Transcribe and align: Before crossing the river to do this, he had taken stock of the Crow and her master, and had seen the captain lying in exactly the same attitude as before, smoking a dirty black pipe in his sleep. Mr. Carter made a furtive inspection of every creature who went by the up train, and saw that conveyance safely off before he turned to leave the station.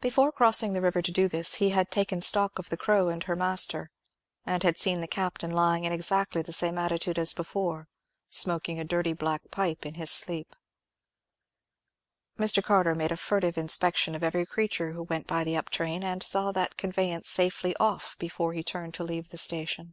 Before 0.00 0.32
crossing 0.32 0.72
the 0.72 0.80
river 0.80 1.02
to 1.02 1.12
do 1.12 1.28
this, 1.28 1.56
he 1.56 1.68
had 1.68 1.90
taken 1.90 2.22
stock 2.22 2.58
of 2.58 2.70
the 2.70 2.76
Crow 2.78 3.08
and 3.10 3.22
her 3.24 3.36
master, 3.36 3.90
and 4.46 4.62
had 4.62 4.78
seen 4.78 5.02
the 5.02 5.06
captain 5.06 5.50
lying 5.50 5.84
in 5.84 5.92
exactly 5.92 6.40
the 6.40 6.54
same 6.54 6.78
attitude 6.78 7.18
as 7.18 7.34
before, 7.34 7.86
smoking 8.30 8.80
a 8.80 8.84
dirty 8.84 9.12
black 9.12 9.50
pipe 9.50 9.84
in 9.84 9.96
his 9.96 10.10
sleep. 10.10 10.56
Mr. 12.38 12.64
Carter 12.64 12.94
made 12.94 13.12
a 13.12 13.16
furtive 13.18 13.58
inspection 13.58 14.14
of 14.14 14.22
every 14.24 14.46
creature 14.46 14.92
who 14.92 15.02
went 15.02 15.26
by 15.26 15.44
the 15.44 15.54
up 15.58 15.68
train, 15.68 16.02
and 16.02 16.22
saw 16.22 16.50
that 16.50 16.78
conveyance 16.78 17.28
safely 17.28 17.76
off 17.76 18.16
before 18.18 18.54
he 18.54 18.62
turned 18.62 18.94
to 18.94 19.04
leave 19.04 19.28
the 19.28 19.36
station. 19.36 19.92